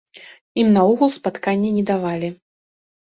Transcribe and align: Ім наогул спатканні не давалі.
Ім 0.61 0.69
наогул 0.77 1.11
спатканні 1.17 1.69
не 1.75 1.83
давалі. 1.91 2.31